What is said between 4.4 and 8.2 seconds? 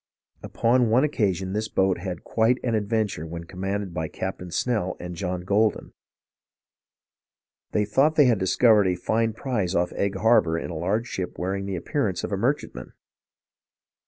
Snell and John Goldin. They thought